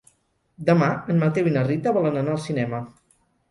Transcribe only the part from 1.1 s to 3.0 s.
en Mateu i na Rita volen anar al cinema.